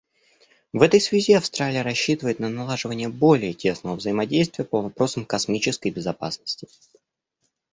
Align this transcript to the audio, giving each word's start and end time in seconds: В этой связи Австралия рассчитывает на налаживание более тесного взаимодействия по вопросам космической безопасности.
В 0.73 0.81
этой 0.81 0.99
связи 0.99 1.33
Австралия 1.35 1.83
рассчитывает 1.83 2.39
на 2.39 2.49
налаживание 2.49 3.07
более 3.07 3.53
тесного 3.53 3.95
взаимодействия 3.97 4.65
по 4.65 4.81
вопросам 4.81 5.25
космической 5.27 5.91
безопасности. 5.91 6.67